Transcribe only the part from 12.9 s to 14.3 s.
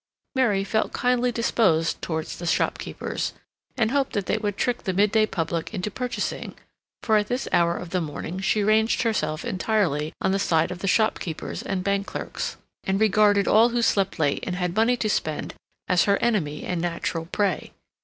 regarded all who slept